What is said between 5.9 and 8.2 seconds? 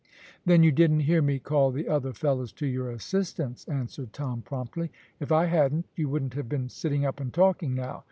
you wouldn't have been sitting up and talking now.